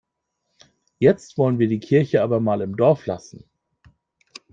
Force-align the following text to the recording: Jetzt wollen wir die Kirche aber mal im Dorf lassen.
Jetzt 0.97 1.37
wollen 1.37 1.59
wir 1.59 1.67
die 1.67 1.79
Kirche 1.79 2.23
aber 2.23 2.39
mal 2.39 2.61
im 2.61 2.75
Dorf 2.75 3.05
lassen. 3.05 3.47